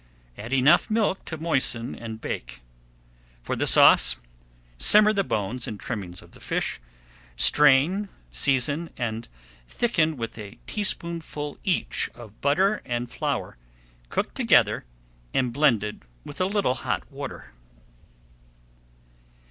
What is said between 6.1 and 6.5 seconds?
of the